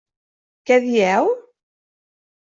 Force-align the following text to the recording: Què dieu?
Què 0.69 0.77
dieu? 0.85 1.29